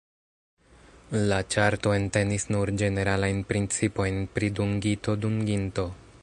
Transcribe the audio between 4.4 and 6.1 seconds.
dungito-dunginto.